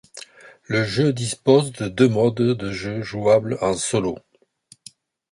Le 0.65 0.83
jeu 0.83 1.13
dispose 1.13 1.73
de 1.73 1.87
deux 1.87 2.09
modes 2.09 2.33
de 2.41 2.71
jeu 2.71 3.03
jouable 3.03 3.59
en 3.61 3.75
solo. 3.75 4.17